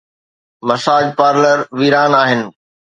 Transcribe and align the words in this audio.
Massage 0.67 1.05
parlour 1.17 1.59
ويران 1.77 2.11
آهن. 2.21 2.41